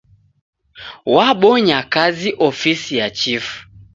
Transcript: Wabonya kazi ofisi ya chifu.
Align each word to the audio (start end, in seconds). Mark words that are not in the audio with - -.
Wabonya 1.15 1.79
kazi 1.93 2.29
ofisi 2.47 2.95
ya 2.97 3.09
chifu. 3.19 3.67